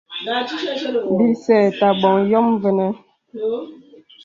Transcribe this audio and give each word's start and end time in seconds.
Bìsê 1.17 1.57
tà 1.79 1.87
bòŋ 2.01 2.17
yòm 2.31 2.47
vənə. 2.61 2.87